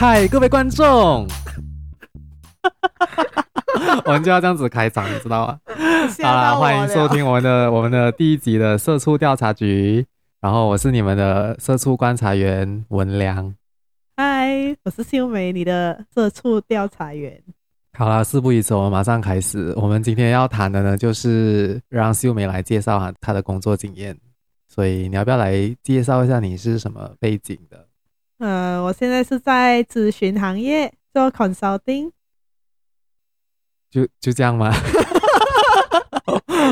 [0.00, 1.26] 嗨，各位观众，
[4.06, 5.58] 我们就要这样子开场，你知道吗？
[6.22, 10.06] 好啦，欢迎收听我们的我们的第一集的社畜调查局。
[10.40, 13.52] 然后我是你们的社畜观察员文良。
[14.16, 17.42] 嗨，我是秀梅，你的社畜调查员。
[17.94, 19.74] 好啦，事不宜迟，我们马上开始。
[19.76, 24.16] 我们今天要谈的呢，就是让秀梅来介绍她的工作经验。
[24.68, 27.87] 所以你要不要来介绍一下你是什么背景的？
[28.38, 32.10] 呃，我现在是在咨询行业做 consulting。
[33.90, 34.72] 就就这样吗？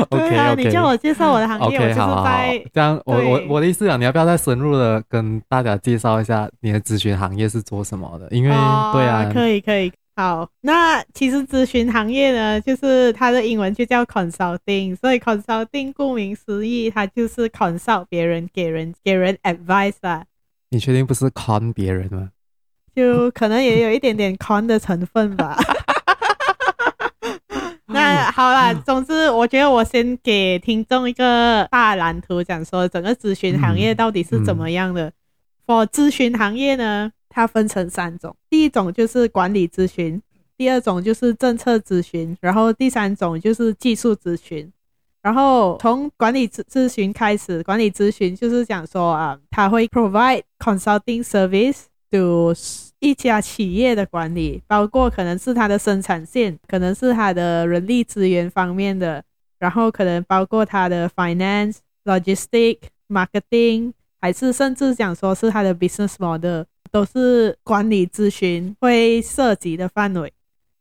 [0.09, 2.31] OK 啊你叫我介绍我的行业，OK，我就是在好好好
[2.71, 3.01] 这样。
[3.05, 8.27] 我我我的意思啊，你要不要再深入的跟大家介绍一下你的咨询行业是做什么的？
[8.29, 9.91] 因为、哦、对啊，可以可以。
[10.15, 20.23] 好，那其实咨询行业呢，就是它的英文就叫 consulting，所以 consulting 顾名思义，它就是 consult 别人，给人给人 advice 啦。
[20.69, 22.29] 你确定不是 con 别人吗？
[22.95, 25.57] 就可能也有一点点 con 的成分吧。
[27.85, 35.11] 那好啦，总之我觉得我先给听众一个大蓝图，讲说整个咨询行业到底是怎么样的。
[35.65, 37.11] For 咨询行业呢？
[37.29, 40.21] 它分成三种，第一种就是管理咨询，
[40.57, 44.71] 第二种就是政策咨询，然后第三种就是技术咨询。
[45.27, 52.53] 然后从管理咨咨询开始，管理咨询就是讲说啊，它会 provide consulting service to
[52.99, 59.21] 一家企业的管理，包括可能是它的生产线，可能是它的人力资源方面的，
[59.59, 62.77] 然后可能包括它的 finance、logistic、
[63.09, 66.63] marketing，还是甚至讲说是它的 business model。
[66.89, 70.31] 都是管理咨询会涉及的范围。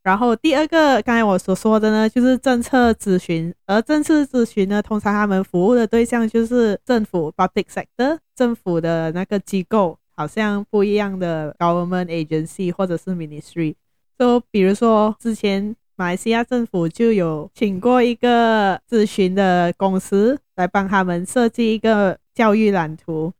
[0.07, 3.53] 然后第二个，刚才我所说的呢，就是政策咨询。
[3.67, 13.75] 而政策咨询呢，通常他们服务的对象就是政府 （public sector），政府的那个机构，好像不一样的 government agency 或者是 ministry。
[14.17, 23.33] 就比如说，之前马来西亚政府就有请过一个咨询的公司来帮他们设计一个教育蓝图。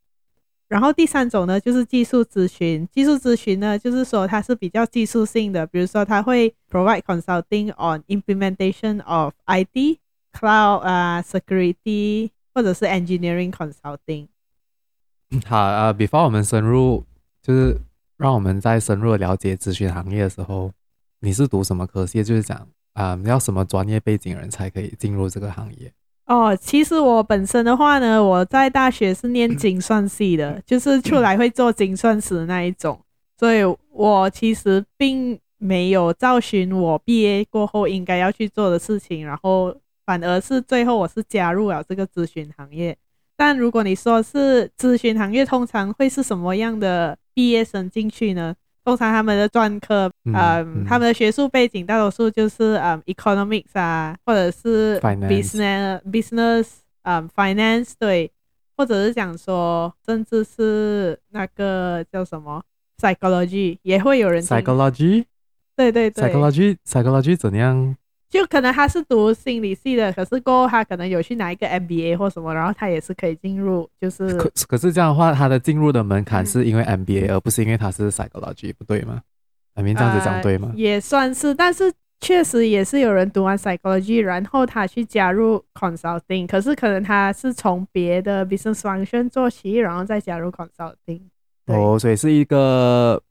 [0.69, 2.89] 然后第三种呢，就是技术咨询。
[2.93, 9.99] 技术咨询呢，就是说它是比较技术性的，比如说它会 provide consulting on implementation of IT、
[10.33, 14.27] cloud 啊、security 或者是 engineering consulting。
[15.47, 17.05] 好，呃，before 我们深入，
[17.43, 17.79] 就是
[18.17, 20.73] 让我们在深入了解咨询行业的时候，
[21.21, 22.25] 你是读什么科系？
[22.25, 25.93] 就是讲啊、要什么专业背景人才可以进入这个行业？
[26.27, 33.01] 哦，其实我本身的话呢，我在大学是念精算系的，就是出来会做精算师那一种，
[33.39, 33.61] 所以
[33.91, 39.73] 我其实并没有找寻我毕业过后应该要去做的事情，然后
[40.05, 42.97] 反而是最后我是加入了这个咨询行业。
[43.37, 48.55] 但如果你说是咨询行业，通常会是什么样的毕业生进去呢？
[48.87, 56.69] 通常他们的专科，嗯，嗯他们的学术背景大多数就是嗯，economics 啊，或者是 business business，
[57.03, 58.31] 嗯，finance 对，
[58.77, 62.63] 或者是讲说，甚至是那个叫什么
[63.03, 65.25] psychology，也会有人 psychology，
[65.75, 67.97] 对对对，psychology psychology 怎样？
[68.29, 73.89] 就可能他是读心理系的，可是过后他可能有去拿一个 MBA 或什么，然后他也是可以进入。
[74.01, 79.21] 就是可可是这样的话，他的进入的门槛是因为 MBA，、嗯、而不是因为他是 psychology，不对吗
[79.75, 80.71] ？I mean 这样子讲对吗？
[80.73, 91.21] 呃、也算是，但是确实也是有人读完 psychology，然后他去加入 consulting，可是可能他是从别的 business function 做起，然后再加入 consulting。
[91.67, 93.23] 哦，所以是一个。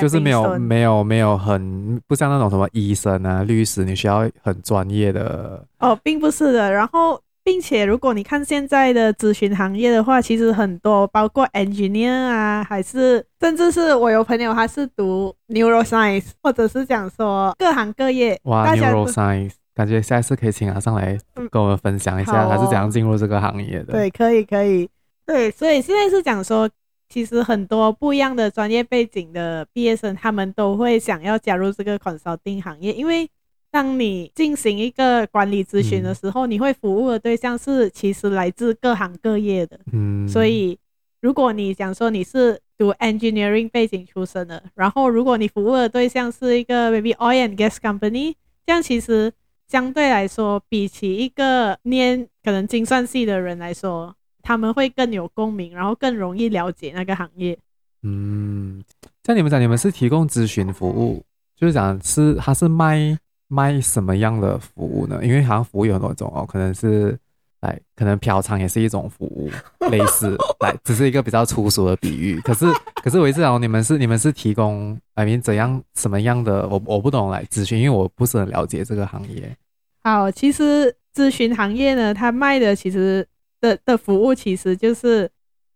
[0.00, 6.72] 就是没有没有没有很不像那种什么医生啊、律师，你需要很专业的哦，并不是的。
[6.72, 18.36] 然后，并且如果你看现在的咨询行业的话，其实很多包括 engineer 啊，还是甚至是我有朋友他是读 neuroscience，或者是讲说各行各业。
[18.44, 21.16] 哇，neuroscience，感觉下一次可以请他上来
[21.50, 23.92] 跟我们分享一下他是怎样进入这个行业的。
[23.92, 24.88] 对，可以可以。
[25.24, 26.68] 对，所以现在是讲说。
[27.08, 33.28] 其实很多不一样的专业背景的毕业生，他们都会想要加入这个 consulting 行业，因为
[33.70, 39.78] 当你进行一个管理咨询的时候，嗯、你会服务的对象是其实来自各行各业的。
[39.92, 40.78] 嗯，所以
[41.20, 48.34] 如果你讲说你是读 engineering 背景出身的，然后如果你服务的对象是一个 maybe oil and gas company，
[48.66, 49.32] 这样其实
[49.68, 54.16] 相对来说，比起一个念可能精算系的人来说。
[54.44, 57.58] 他们会更有共鸣，然后更容易了解那个行业。
[58.02, 58.84] 嗯，
[59.24, 61.24] 像你们讲，你们是提供咨询服务，
[61.56, 63.18] 就是讲是他是卖
[63.48, 65.18] 卖什么样的服务呢？
[65.24, 67.18] 因为好像服务有很多种哦，可能是
[67.60, 69.50] 来，可能嫖娼也是一种服务，
[69.90, 72.38] 类似， 来，只是一个比较粗俗的比喻。
[72.42, 72.66] 可是，
[73.02, 76.68] 可是我一直讲，你们是你们是提供，I mean 怎样什么样的？
[76.68, 79.56] 我我不懂来咨询，因为我不是很了解这个行业。
[80.02, 83.26] 好，其实咨询行业呢，它卖的其实
[83.64, 85.30] 的的服务其实就是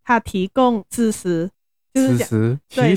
[0.04, 1.48] 他提供知识，
[1.94, 2.28] 就是讲
[2.74, 2.94] 对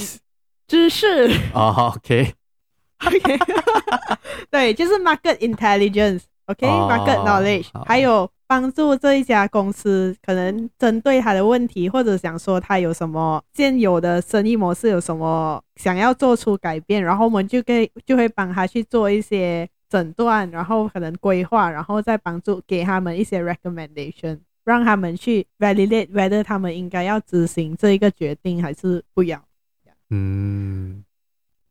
[0.67, 1.29] 知识。
[1.53, 3.39] 哦，OK，OK，
[4.51, 6.23] 对，就是 market intelligence。
[6.47, 7.25] OK，market、okay?
[7.25, 29.43] knowledge，、oh, 还有帮助这一家公司可能针对他的问题，或者想说他有什么现有的生意模式有什么想要做出改变，然后我们就可以就会帮他去做一些诊断，然后可能规划，然后再帮助给他们一些 recommendation，让他们去 validate whether 他们应该要执行这一个决定还是不要。
[30.09, 31.03] 嗯，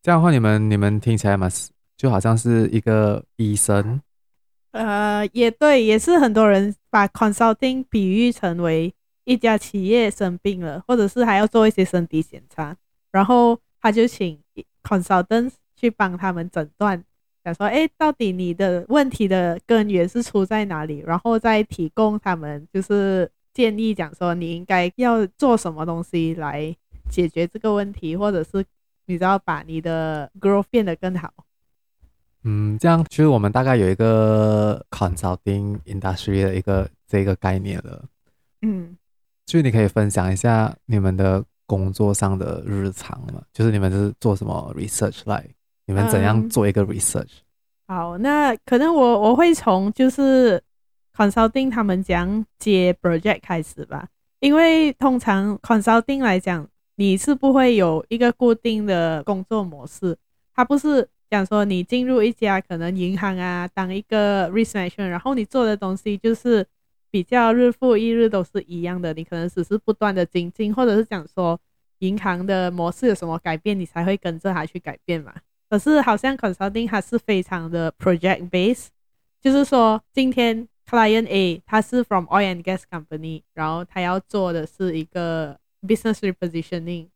[0.03, 1.49] 这样的话，你们你们听起来嘛，
[1.97, 4.01] 就好像是一个医生。
[4.73, 8.95] 呃，也对，也是很多人把 consulting 比喻成为
[9.25, 12.77] 一家企业生病了，或者是还要做一些身体检查，
[13.11, 14.41] 然后他就请
[14.83, 17.05] consultants 去帮他们诊断，
[17.43, 26.75] 想说，哎，到底你的问题的根源是出在哪里，然后再提供他们就是建议，讲说你应该要做什么东西来
[27.09, 28.65] 解决这个问题，或者是
[29.07, 31.33] 你知道把你的 growth 变得更好。
[32.43, 38.05] 嗯，这样其实我们大概有一个 consulting industry 的一个这个概念了。
[38.63, 38.97] 嗯，
[39.47, 43.43] 就你可以分享一下你们的工作上的日常嘛？
[43.53, 45.47] 就是你们是做什么 research 来？
[45.91, 47.39] 你们怎样做一个 research？
[47.89, 50.63] 嗯，好，那可能我我会从就是
[51.13, 54.07] consulting 他们讲接 project 开始吧，
[54.39, 56.65] 因为通常 consulting 来讲，
[56.95, 60.17] 你是不会有一个固定的工作模式，
[60.55, 61.09] 它不是。
[61.29, 66.67] 讲说你进入一家可能银行啊，当一个 risk manager，然后你做的东西就是
[67.09, 71.57] 比较日复一日都是一样的，你可能只是不断的精进，或者是讲说
[72.01, 75.33] 银行的模式有什么改变，你才会跟着它去改变嘛。
[75.71, 78.89] 可是好像 consulting 它是非常的 project base，
[79.41, 87.07] 就是说今天 client A 他是 from oil and gas company，然后他要做的是一个 business repositioning，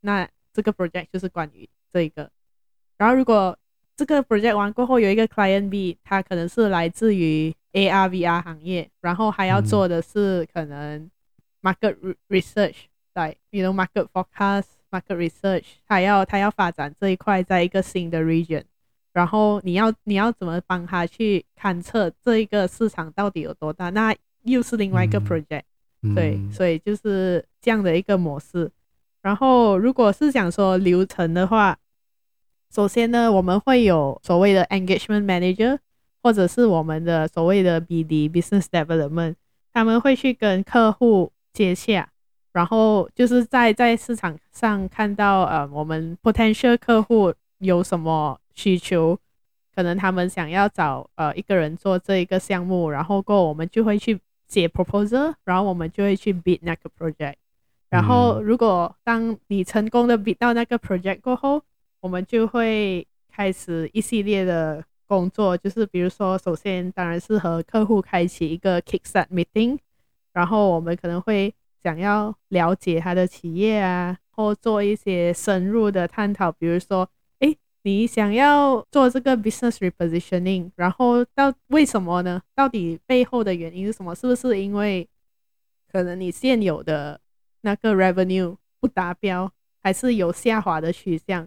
[0.00, 2.30] 那这个 project 就是关于这一个。
[2.96, 3.56] 然后，如果
[3.96, 11.10] 这个 project 完过后，有一个 client B，他可能是来自于 AR VR 行业，然后还要做的是可能
[11.60, 12.76] market research，
[13.14, 18.64] 在 you know market forecast、market research，他要他要发展这一块在一个新的 region，
[19.12, 23.90] 然后你要你要怎么帮他去勘测这一个市场到底有多大？
[23.90, 25.62] 那又是另外一个 project，
[26.02, 28.70] 嗯，对，所以就是这样的一个模式。
[29.22, 31.76] 然后，如果是想说流程的话，
[32.74, 35.78] 首先呢，我们会有所谓的 engagement manager，
[36.22, 39.34] 或者是我们的所谓的 BD business development，
[39.74, 42.08] 他们会去跟客户接洽，
[42.52, 49.18] 然后就是在在市场上看到呃我们 potential 客户有什么需求，
[49.74, 54.18] 可能他们想要找呃一个人做这一个项目，然后过后我们就会去
[54.48, 57.34] 写 proposal，然后我们就会去 bid 那个 project，
[57.88, 61.62] 然后如果当你成功的 bid 到那个 project 过后，
[62.00, 69.78] 我们就会开始一系列的工作，就是比如说，首先当然是和客户开启一个 kickstart meeting，
[70.32, 77.08] 然后我们可能会想要了解他的企业啊，或做一些深入的探讨，比如说，
[77.38, 82.42] 哎，你想要做这个 business repositioning，然后到为什么呢？
[82.54, 84.14] 到底背后的原因是什么？
[84.14, 85.08] 是不是因为
[85.90, 87.20] 可能你现有的
[87.62, 89.50] 那个 revenue 不达标，
[89.82, 91.46] 还是有下滑的趋向？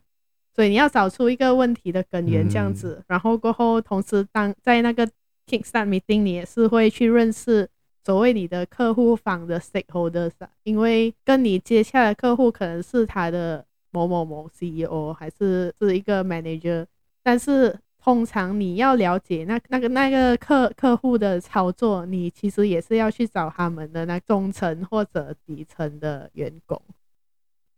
[0.55, 5.07] 所以你要找出一个问题的根源，这样子，嗯、然后过后，同时当在那个
[5.47, 7.67] kickstart meeting，你也是会去认识
[8.03, 10.31] 所谓你的客户方的 stakeholders，
[10.63, 16.85] 因为跟你接洽的客户可能是他的某某某 CEO，还是是一个 manager，
[17.23, 26.81] 但是通常你要了解那那个那个客客户的操作，你其实也是要去找他们的那中层或者底层的员工，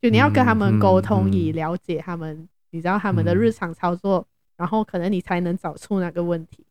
[0.01, 2.47] 就你要跟他们沟通，以了解他们。
[2.71, 4.27] 你知道他们的日常操作，嗯，
[4.57, 6.64] 然后可能你才能找出那个问题，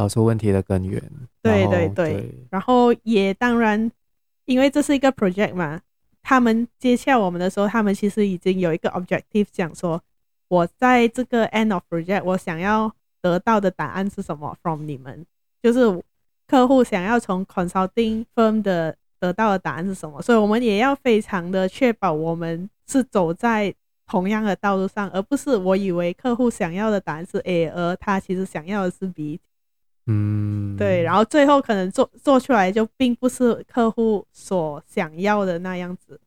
[0.00, 0.98] 找出问题的根源。
[1.42, 3.92] 对对对，对，然后也当然，
[4.46, 5.78] 因为这是一个 project 嘛，
[6.22, 10.02] 他们接洽我们的时候，他们其实已经有一个 objective，讲说
[10.48, 12.90] 我在这个 end of project，我想要
[13.20, 15.26] 得到的答案是什么？From 你们，
[15.62, 16.02] 就是
[16.48, 20.22] 客户想要从 consulting firm 的得到的答案是什么？
[20.22, 23.74] 所以我们也要非常的确保我们是走在。
[24.06, 29.38] 同样的道路上，而不是我以为客户想要的答案是 A，而他其实想要的是 B。
[30.12, 36.20] 嗯，对，然后最后可能做做出来就并不是客户所想要的那样子。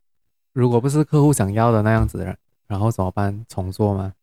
[0.53, 2.33] 如果不是客户想要的那样子，
[2.67, 3.45] 然后怎么办？
[3.49, 4.13] 重做吗？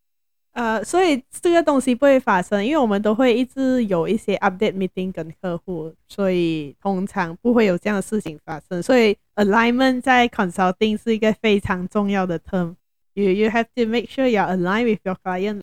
[0.52, 8.83] 呃，所以这个东西不会发生，因为我们都会一直有一些 update meeting 跟客户，所以通常不会有这样的事情发生。
[8.83, 12.75] 所以 alignment 在 consulting 是一个非常重要的 term。
[13.14, 15.61] You you have to make sure you are aligned with your client。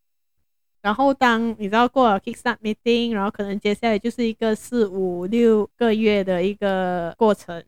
[0.81, 7.63] 然后当你知道过了 kickstart meeting，然后可能接下来就是一个四五六个月的一个过程，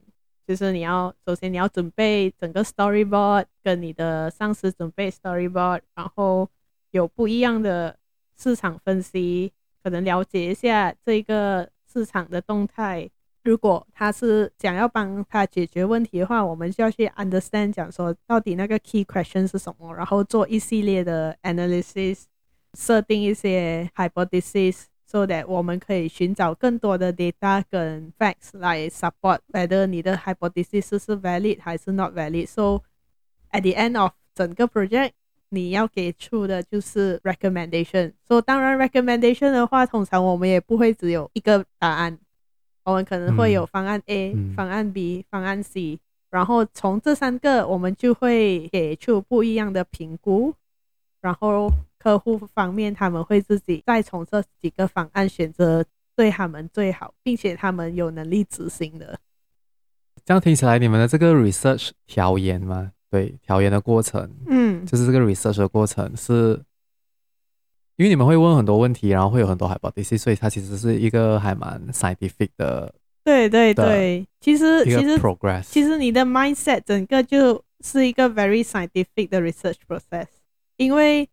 [0.47, 6.49] 就是你要首先你要准备整个 storyboard，跟你的上司准备 storyboard，然后。
[6.91, 7.95] 有不一样的
[8.35, 13.07] 市场分析，可能了解一下这个市场的动态。
[13.43, 22.23] 如果他是想要帮他解决问题的话，我们就要去 understand，讲说到底那个 key question 是什么，然后做一系列的 analysis，
[22.77, 32.13] 设定一些 hypothesis，so that 我们可以寻找更多的 data 跟 facts 来 support whether 你的 hypothesis 是 valid 还是 not
[32.13, 32.47] valid。
[32.47, 32.83] So
[33.51, 35.11] at the end of 整个 project。
[35.51, 42.19] 你要给出的就是 recommendation，So 当然 recommendation 的话，通常我们也不会只有一个答案，
[42.83, 45.99] 我们可能会有方案 A、嗯、方案 B、方案 C，
[46.29, 50.53] 然后从这三个我们就会给出不一样的评估，
[51.21, 55.83] 然后客户方面他们会自己再从这几个方案选择
[56.15, 59.19] 对他们最好，并且他们有能力执行的。
[60.25, 62.91] 这样听起来，你们的这个 research 调研吗？
[63.09, 66.61] 对，调研的过程，嗯，就是这个 research 的过程，是
[67.95, 72.93] 因为你们会问很多问题，然后会有很多 hypothesis，所以它其实是一个还蛮 scientific 的。
[73.23, 80.27] 对对对，其实其实 progress，其实你的 mindset 整个就是一个 very scientific 的 research process，
[80.79, 81.27] 因为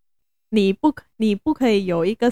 [0.51, 2.29] 你不你不可以有一个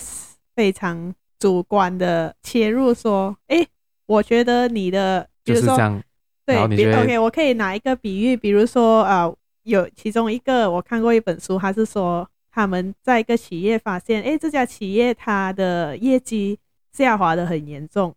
[0.56, 3.64] 非常主观的切入，说，哎，
[4.06, 6.02] 我觉得你的就是这样。
[6.44, 16.58] 对，OK，我可以拿一个比喻，比如说，呃，有其中一个我看过一本书，他是说他们在一个企业发现，哎，这家企业它的业绩
[16.90, 18.12] 下滑的很严重，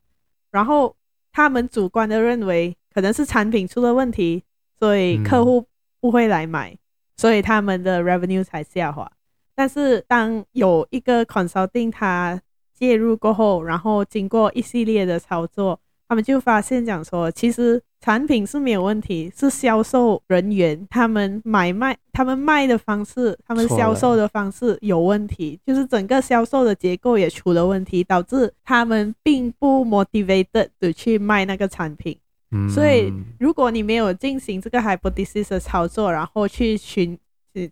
[0.49, 0.95] 然后
[1.31, 4.43] 他们主观的认为可能是产品出了问题，
[4.79, 5.65] 所以客户
[6.01, 6.77] 不会来买，嗯、
[7.17, 9.11] 所以他们的 revenue 才下滑。
[9.53, 12.41] 但是当有一个 consulting 他
[12.73, 17.81] 介入过后，然后经过一系列的操作，他们就发现讲说，其实。
[17.99, 32.15] 产品是没有问题，是销售人员他们买卖、他们卖的方式、他们销售的方式有问题，就是整个销售的结构也出了问题，导致他们并不 motivated 的去卖那个产品。
[32.51, 37.17] 嗯，所以如果你没有进行这个 hypothesis 的操作，然后去寻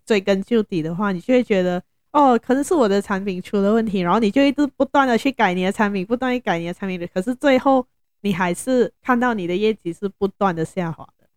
[0.04, 7.86] 追根究底的话，你就会觉得哦，可能是我的产品出了问题，然后你就一直不断的去改你的产品，不断去改你的产品的，可是最后。
[8.22, 11.28] 你还是看到你的业绩是不断的下滑的，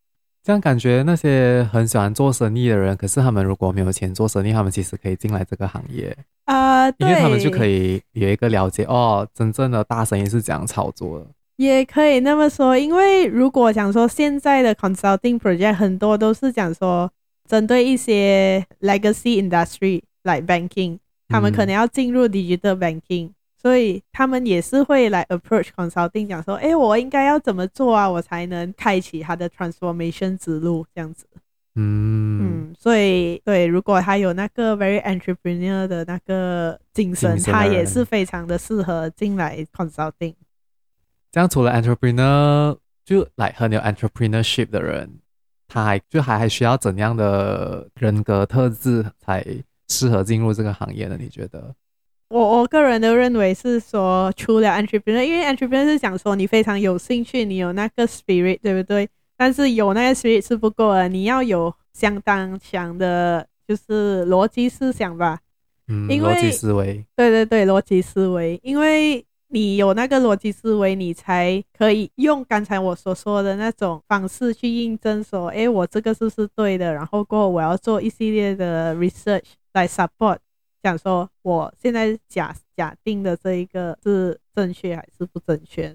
[0.41, 11.27] 这样感觉那些很喜欢做生意的人，可是他们如果没有钱做生意，他们其实可以进来这个行业啊，呃、因为他们就可以有一个了解哦，真正的大生意是怎样操作的。
[11.59, 17.11] 也可以那么说，因为如果讲说现在的 consulting project 很多都是讲说
[17.45, 23.27] 针对一些 legacy industry like banking，他们可能要进入 digital banking。
[23.27, 31.25] 嗯所以他们也是会来 approach consulting，讲说，哎，我应该要怎么做啊，我才能开启他的 transformation 之路，这样子。
[31.75, 40.35] 嗯嗯，所以对，如果他有那个 very entrepreneur 的那个精神，精神他也是非常的适合进来 consulting。
[41.31, 45.19] 这样除了 entrepreneur，就来很有 entrepreneurship 的人，
[45.67, 49.45] 他还就还还需要怎样的人格特质才
[49.88, 51.17] 适合进入这个行业呢？
[51.19, 51.75] 你觉得？
[52.29, 59.09] 我我个人都认为是说，除了 entrepreneur，因为 entrepreneur 是讲说你非常有兴趣，你有那个 spirit，对不对？
[59.36, 65.39] 但是有那个 spirit 是不够的，你要有相当强的，就是逻辑思想吧。
[65.88, 67.03] 嗯，因为逻辑思维。
[67.15, 76.93] 对对对，逻辑思维，因为你有那个逻辑思维，你才可以用刚才我所说的那种方式去印证说，哎，我这个是不是对的？
[76.93, 80.37] 然后过后我要做一系列的 research 来 support。
[80.81, 85.93] 讲说，我现在假假定的这一个是正确还是不正确？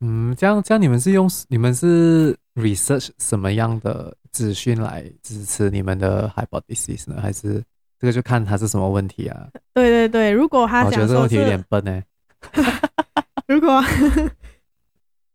[0.00, 7.18] 嗯，这样这样，你们是用你们是 research 什么样的资讯来支持你们的 hypothesis 呢？
[7.22, 7.62] 还是
[7.98, 9.48] 这个就看他是什么问题啊？
[9.72, 12.02] 对对对，如果他讲说是，我觉得这个问题有点笨呢。
[13.50, 13.82] 如果。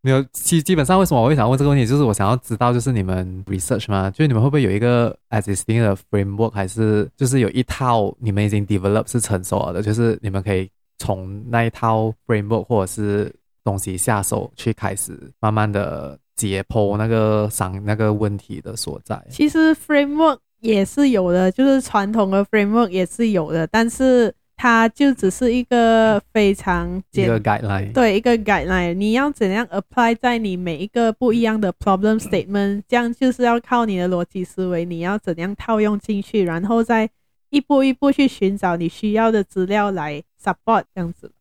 [0.02, 4.08] 没有，基基本上为什么我会想问这个问题，就是我想要知道，就是你们 research 吗？
[4.12, 10.70] 就是你们会不会有一个 existing 的 framework，还是就是有一套你们已经 develop 是成熟了的，就是你们可以
[11.00, 19.20] 从那一套 framework 或者是东西下手去开始，慢慢的解剖那个伤那个问题的所在。
[19.32, 24.32] 其实 framework 也是有的，就是传统的 framework 也是有的，但是。
[24.58, 37.10] 它就只是一个非常简一个 guideline，对，一个 guideline，你要怎样 apply 在你每一个不一样的 problem statement，这样就是要靠你的逻辑思维，你要怎样套用进去，然后再
[37.50, 41.32] 一步一步去寻找你需要的资料来 support 这样子。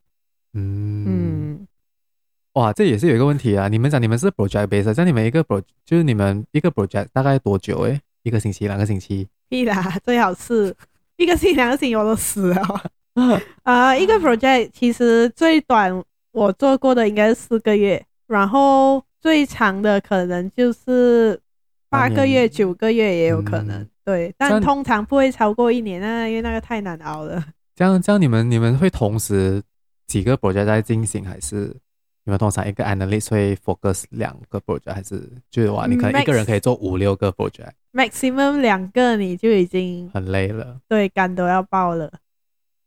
[0.53, 1.67] 嗯嗯，
[2.55, 3.69] 哇，这也是有一个问题啊！
[3.69, 7.79] 你们讲你们是 project base，像你们一个 project 就是你们一个 project 大概多久？
[7.81, 9.27] 诶，一个星期、两个星期？
[9.49, 10.75] 屁啦，最好是
[11.17, 12.91] 一个星期、两个星期我都死了。
[13.63, 16.03] 啊、呃，一个 project 其实最短
[16.33, 21.41] 我做过的应该是四个月，然后最长的可能就是
[21.89, 23.81] 八个月、九个月也有可能。
[23.81, 27.43] 嗯、对，但通常不会超过一年啊，因为那个太难熬了。
[27.77, 29.63] 这样，这样你们你们会同时
[30.07, 31.75] 几个 project 在进行，还是
[32.25, 42.11] 你们通常一个 analyst 会 focus 两个 project，还是就是哇你可能一个人可以做五六个 project？Maximum 两个你就已经很累了，对，肝都要爆了。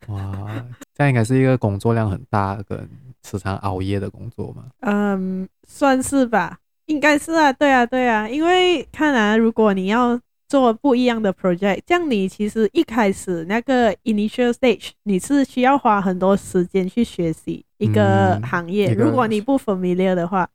[0.08, 2.88] 哇，这样应该是一个工作量很大、跟
[3.26, 4.66] 时常熬夜的工作吗？
[4.82, 18.94] 嗯，算是吧，应该是啊，对啊，对啊，因为看来如果你要做不一样的 project，这样你其实一开始那个 initial stage 你是需要花很多时间去学习一个行业。
[18.94, 20.48] 嗯、如果你不 familiar 的话，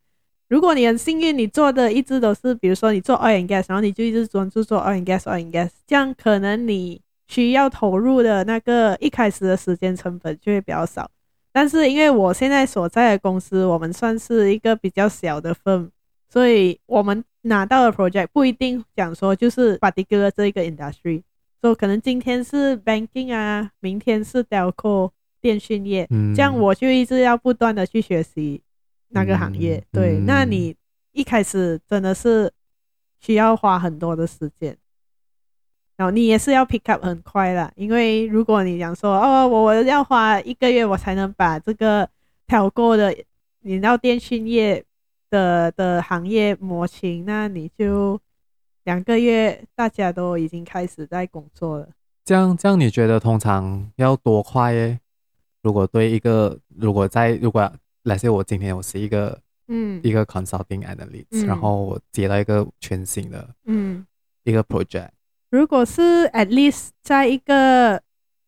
[0.48, 7.02] 如果你很幸运，你做的一直都是，比如说你做 oil and gas，然后你就一直专注做 oil and gas，oil and gas，这样可能你。
[7.32, 11.10] 需要投入的那个一开始的时间成本就会比较少，
[11.50, 15.88] 但是因为我现在所在的公司，我们算是一个比较小的 firm，
[16.28, 21.22] 所以我们拿到的 project 不一定讲说就是 particular 这一个 industry，
[21.62, 25.10] 所以可能今天是 banking 啊，明天是 telco
[25.40, 28.60] 电讯业，嗯，这样我就一直要不断的去学习
[29.08, 29.82] 那个行业。
[29.90, 30.76] 对，那你
[31.12, 32.52] 一开始真的是
[33.20, 34.76] 需要花很多的时间。
[36.02, 42.08] 然后你也是要 pick up 很快啦，因为如果你讲说哦，我我要花一个月我才能把这个
[42.48, 43.16] 挑过的
[43.60, 44.84] 你到电讯业
[45.30, 48.20] 的的行业模型，那你就
[48.82, 51.88] 两个月大家都已经开始在工作了。
[52.24, 54.98] 这样这样你觉得通常要多快耶？
[55.62, 57.72] 如果对一个如果在如果
[58.02, 64.04] 来说我今天我是一个嗯一个 consulting analyst，嗯，然后我接到一个全新的嗯
[64.42, 65.10] 一个 project。
[65.52, 68.00] 如果是 at least 在一个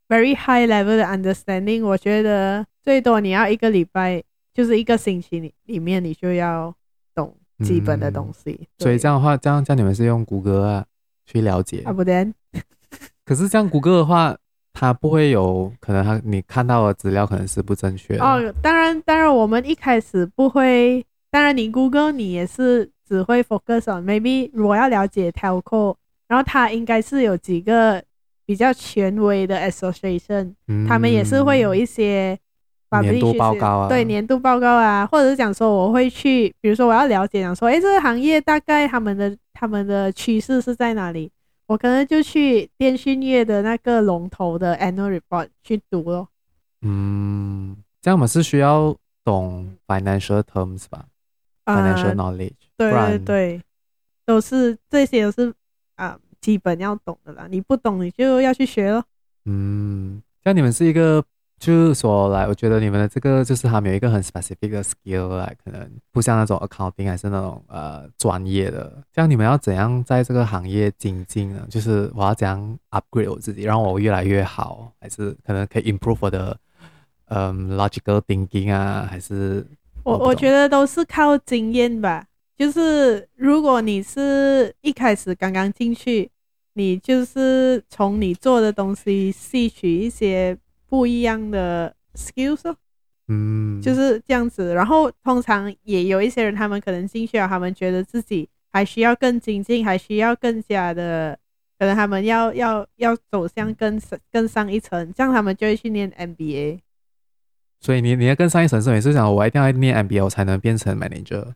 [0.08, 4.22] very high level 的 understanding，我觉得最多你要一个礼拜，
[4.54, 6.74] 就是一个星期里里面你就要
[7.14, 8.58] 懂基本的东西。
[8.58, 10.86] 嗯、所以这样的话，这样这样你们是用谷歌啊
[11.26, 11.92] 去了解啊？
[11.92, 12.32] 不对。
[13.26, 14.34] 可是这样谷歌的话，
[14.72, 18.24] 它不会有可能，它你看到的资料可能是不正确的。
[18.24, 21.04] 哦，当然，当然，我们一开始不会。
[21.30, 25.96] 当然，你谷歌你也是只会 focus on maybe 如果要了解 telco。
[26.26, 28.02] 然后他应该是有几个
[28.46, 32.38] 比较权威的 association，嗯，他们也是会有一些
[33.02, 41.30] 年度报告啊，对年度报告啊，或者是讲说我会去，比如说我要了解讲说，哎，这个行业大概他们的他们的趋势是在哪里，
[41.66, 46.28] 我可能就去电讯业的那个龙头的 annual report 去读咯。
[46.82, 51.04] 嗯，这样我们是需要懂 financial terms 吧，
[51.64, 53.60] 嗯，financial knowledge，对对对，
[54.24, 55.52] 都是这些都是。
[56.44, 59.02] 啊，基本要懂的啦，你不懂你就要去学咯。
[59.46, 61.24] 嗯，像你们是一个，
[61.58, 69.02] 就是说来，我觉得你们的这个就是他们有一个很 specific 的 skill 来，可能不像那种 accounting 还是那种呃专业的。
[69.14, 71.66] 像你们要怎样在这个行业精进呢？
[71.70, 76.56] 就是我要怎样 upgrade 我自己，让我越来越好，还是可能可以 improve 我的
[77.28, 79.06] 嗯、呃、logical thinking 啊？
[79.10, 79.66] 还是
[80.02, 82.26] 我我，我觉得都是靠经验吧。
[82.56, 86.30] 就是如果你是一开始刚刚进去，
[86.74, 90.56] 你就是从你做的东西吸取一些
[90.88, 92.74] 不一样的 skills，
[93.28, 94.74] 嗯，就是这样子。
[94.74, 101.38] 然后通常也有一些人，他们可能进去了，他们觉得自己还需要更精进，还需要更加的，
[101.78, 106.80] 可能他们要要要走向更更上一层，这样他们就会去念 MBA。
[107.80, 111.52] 所以你你要更上一层，是每次想我一定要念 MBA，我才能变成 manager。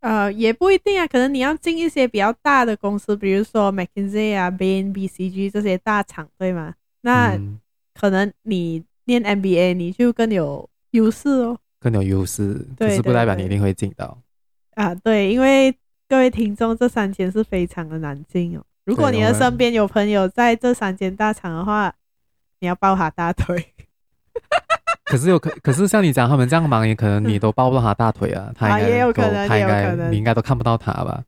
[0.00, 6.74] 呃，也不一定啊，可能你要进一些比较大的公司，比如说 McKinsey 啊、Bain、BCG 这些大厂，对吗？
[7.02, 7.38] 那
[7.94, 14.16] 可能你念 MBA 你就更有优势哦，更有优势，可是不代表你一定会进到
[14.74, 14.94] 啊。
[14.94, 15.74] 对，因为
[16.08, 18.62] 各位听众，这三间是非常的难进哦。
[18.86, 21.94] 如果你的身边有朋友在这三间大厂的话，
[22.60, 23.74] 你要抱他大腿。
[25.10, 31.24] 可是有可，可是像你讲他们这样忙，也可能你都抱不到他大腿啊，他应该、啊、也有可能，他应该你应该都看不到他吧？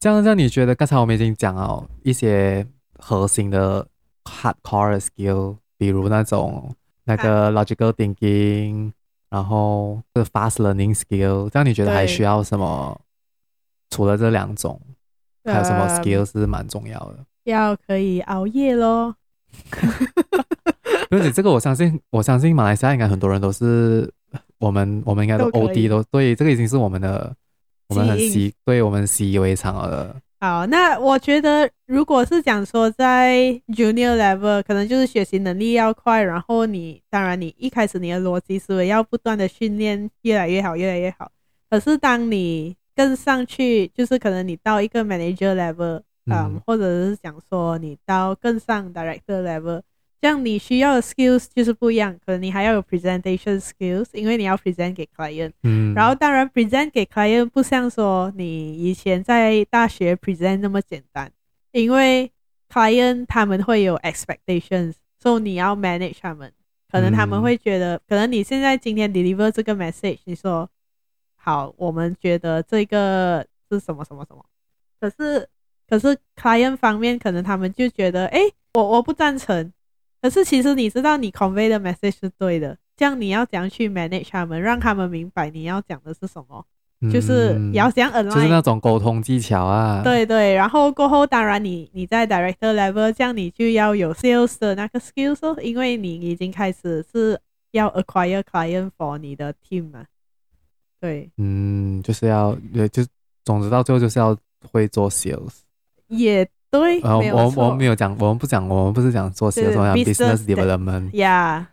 [0.00, 2.66] 这样，这样你觉得刚才我们已经讲了一些
[2.98, 3.86] 核心的
[4.24, 8.90] hardcore skill，比如那种那个 logical thinking，
[9.30, 13.00] 然后是 fast learning skill，这样你觉得还需要什么？
[13.90, 14.80] 除了这两种，
[15.44, 17.24] 还有什么 skill 是蛮重要的？
[17.44, 19.14] 要可以熬夜咯。
[21.10, 24.10] 而且这个我相信，我相信马来西亚应该很多人都是
[24.58, 27.34] 我们，我们应该都 OD 都对，这个已经是我们的，
[27.88, 30.16] 我们很习，对我们习以为常了。
[30.40, 41.30] 好，那我觉得如果是讲说在 Junior Level，可能就是学习能力要快，然后你当然你一开始你的逻辑思维要不断的训练，越来越好，越来越好。
[41.68, 49.82] 可是当你更上去，就是可能你到一个 Manager Level，嗯，嗯或者是讲说你到更上 Director Level。
[50.20, 55.52] 这样你需要的 skills 就是不一样，可能你还要有 presentation skills，因为你要 present 给 client。
[55.62, 61.30] 嗯，然后当然 present 给 client 不像说你以前在大学 present 那么简单，
[61.70, 62.32] 因为
[62.68, 66.52] client 他们会有 expectations，所以你要 manage 他们，
[66.90, 70.68] 可能他们会觉得，可能你现在今天 deliver 这个 message，你说
[71.36, 74.44] 好，我们觉得这个是什么什么什么，
[75.00, 75.48] 可是
[75.88, 78.40] 可是 client 方面可能他们就觉得，哎，
[78.74, 79.72] 我我不赞成。
[80.20, 86.64] 可是其实你知道，你 convey 的 message 是对的，这样你要怎样去 manage 他们，让他们明白你要讲的是什么，
[87.00, 90.02] 嗯、就是要怎样 align，就是那种沟通技巧啊。
[90.02, 100.04] 对对，然后过后当然你你在 director level，这样你就要有 sales 的那个 skills，因为你已经开始是要 acquire client for 你的 team 嘛。
[101.00, 102.56] 对，嗯，就是要，
[102.90, 103.04] 就
[103.44, 104.36] 总之到最后就是要
[104.72, 105.60] 会做 sales。
[106.08, 106.48] 也。
[106.70, 111.10] 对，呃，我我们没有讲，我们不讲，我们不是讲做什么讲 business development。
[111.12, 111.64] Yeah。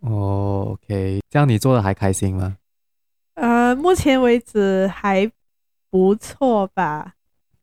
[0.00, 2.56] 哦，OK，这样你做的还开心吗？
[3.34, 5.28] 呃，目前为止还
[5.90, 7.14] 不错吧。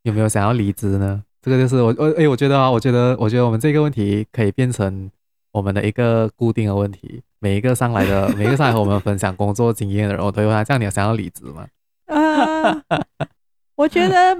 [0.01, 1.23] 有没有想要离职呢？
[1.41, 5.09] 这个就是我我哎，我觉得啊，我觉得我觉得我们这个问题可以变成
[5.53, 7.21] 我们的一个固定的问题。
[7.39, 11.65] 每一个上来的， 每一个上来和我们分享工作经验的人，我都会问他：这样你有想要离职吗？
[12.07, 12.83] 呃，
[13.75, 14.37] 我觉得。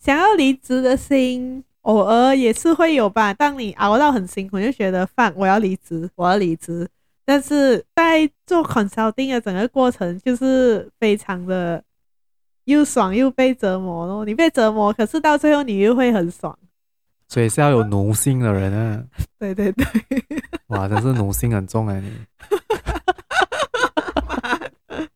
[0.00, 3.34] 想要离职的心，偶尔也是会有吧。
[3.34, 6.88] 当你熬到很辛苦，就觉得饭我要离职，我要离职。
[7.26, 11.84] 但是在做 consulting 的整个过程，就是非常的
[12.64, 14.24] 又爽又被折磨咯。
[14.24, 16.58] 你被折磨，可是到最后你又会很爽。
[17.28, 19.04] 所以是要有奴性的人啊。
[19.38, 19.84] 对对对。
[20.68, 22.10] 哇，真是奴性很重哎你。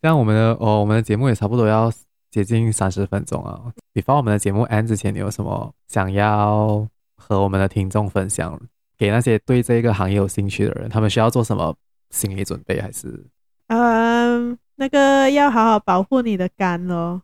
[0.00, 1.92] 这样我们的哦，我们的节目也差不多要。
[2.36, 3.58] 接近三十分钟啊
[3.94, 8.60] ！before 我们的节目 end 之前，你有什么想要和我们的听众分享？
[8.98, 11.74] 给那些对这个行业有兴趣的人，他们需要做什么
[12.10, 12.78] 心理准备？
[12.78, 13.24] 还是
[13.68, 17.22] 嗯，那个要好好保护你的肝哦，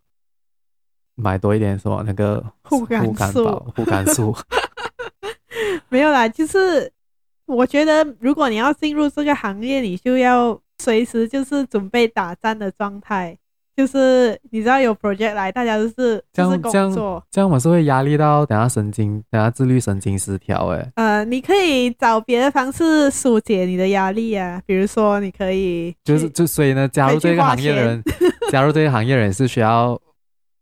[1.14, 4.34] 买多一点什么那个护肝素，护肝素。
[5.90, 6.90] 没有啦，就是
[7.44, 13.36] 我觉得如果你要进入这个行业，你就要随时就是准备打战的状态。
[13.74, 20.92] 就是你知道有 project 来，大家都是这样就是工作，这样我是会压力到等下神经，等下自律神经失调哎。
[20.96, 28.02] 呃，你可以找别的方式疏解你的压力啊，比如说你可以就是就所以呢，加入这个行业的人，
[28.52, 29.98] 加入这个行业的人是需要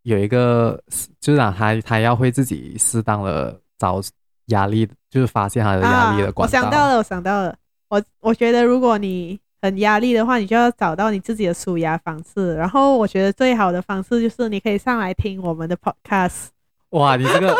[0.02, 0.80] 有一个，
[1.20, 4.00] 就是让他他要会自己适当的找
[4.46, 6.58] 压力，就是发现他的压力的管道。
[6.58, 7.56] 啊，我想到了，我想到了，
[7.88, 9.40] 我我觉得如果你。
[9.62, 12.54] 很压力的话，你就要找到你自己的舒压方式。
[12.54, 16.48] 然后我觉得最好的方式就是你可以上来听我们的 podcast。
[16.90, 17.56] 哇，你这个，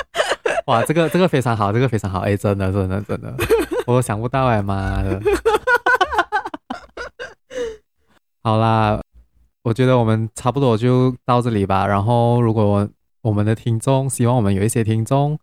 [0.66, 3.34] 哇，这个这个非常好，这个非常好，哎，真的真的真的，
[3.86, 5.20] 我都想不到哎，妈的。
[8.42, 9.00] 好啦，
[9.62, 11.86] 我觉得我们差不多就到这里吧。
[11.86, 12.88] 然后，如果
[13.22, 15.38] 我们的听众希望我们有一些听众。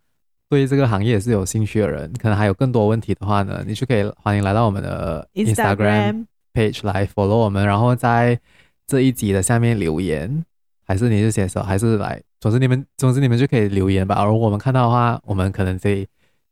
[0.52, 8.38] 对这个行业也是有兴趣的人，可能还有更多问题的话呢，你就可以欢迎来到我们的 Instagram page 来 follow 我们，然后在
[8.86, 10.44] 这一集的下面留言，
[10.86, 14.26] 还是你是写手，还是来，总之你们，总之你们就可以留言吧。
[14.26, 16.06] 如果我们看到的话，我们可能可以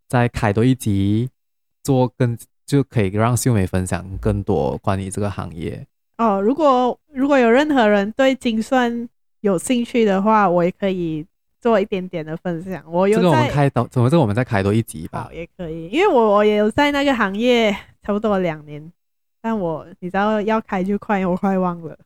[0.08, 1.30] 再开多一集，
[1.84, 5.86] 做更就可以让秀美分享更多关于这个行业。
[6.18, 9.10] 哦，如果如果有任何人对精算
[9.42, 11.26] 有兴趣的话，我也可以。
[11.62, 13.22] 做一点点的分享，我有在。
[13.22, 15.24] 这个我们开多，怎么这个我们再开多一集吧？
[15.24, 18.92] 好，也可以，因为我我也有在那个行业差不多两年，
[19.42, 21.98] 但我你知道要开就快，我快忘了。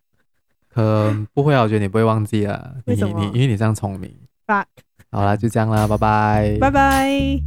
[0.69, 2.73] 可不会啊，我觉得你不会忘记啊。
[2.85, 3.19] 为什么？
[3.19, 4.11] 你你因为你这样聪明。
[4.47, 4.65] Fuck。
[5.11, 6.57] 好啦，就这样啦，拜拜。
[6.59, 7.39] 拜拜。